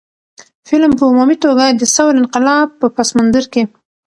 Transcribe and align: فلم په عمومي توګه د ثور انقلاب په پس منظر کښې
فلم 0.67 0.91
په 0.97 1.03
عمومي 1.09 1.37
توګه 1.45 1.65
د 1.69 1.81
ثور 1.95 2.13
انقلاب 2.21 2.67
په 2.79 2.87
پس 2.95 3.09
منظر 3.17 3.45
کښې 3.53 3.63